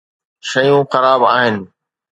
[0.49, 1.55] شيون خراب آهن.